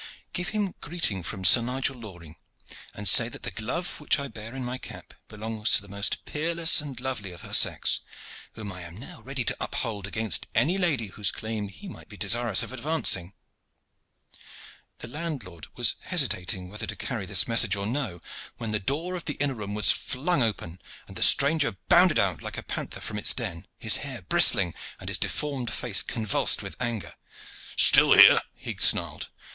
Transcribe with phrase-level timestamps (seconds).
[0.33, 2.35] Give him greeting from Sir Nigel Loring,
[2.95, 6.25] and say that the glove which I bear in my cap belongs to the most
[6.25, 7.99] peerless and lovely of her sex,
[8.53, 12.17] whom I am now ready to uphold against any lady whose claim he might be
[12.17, 13.33] desirous of advancing."
[14.97, 18.21] The landlord was hesitating whether to carry this message or no,
[18.57, 22.41] when the door of the inner room was flung open, and the stranger bounded out
[22.41, 26.75] like a panther from its den, his hair bristling and his deformed face convulsed with
[26.79, 27.13] anger.
[27.77, 29.29] "Still here!" he snarled.